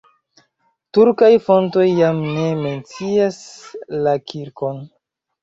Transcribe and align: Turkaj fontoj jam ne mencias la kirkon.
Turkaj 0.97 1.29
fontoj 1.49 1.85
jam 1.99 2.23
ne 2.39 2.47
mencias 2.65 3.39
la 4.09 4.17
kirkon. 4.33 4.83